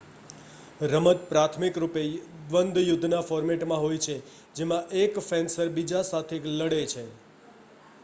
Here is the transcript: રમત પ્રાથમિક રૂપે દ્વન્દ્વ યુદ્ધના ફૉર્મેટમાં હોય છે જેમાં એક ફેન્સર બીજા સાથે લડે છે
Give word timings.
રમત 0.85 1.19
પ્રાથમિક 1.27 1.77
રૂપે 1.83 2.03
દ્વન્દ્વ 2.47 2.81
યુદ્ધના 2.83 3.21
ફૉર્મેટમાં 3.27 3.83
હોય 3.83 4.01
છે 4.01 4.17
જેમાં 4.55 4.99
એક 5.03 5.23
ફેન્સર 5.27 5.67
બીજા 5.73 6.05
સાથે 6.07 6.37
લડે 6.51 6.85
છે 6.91 7.03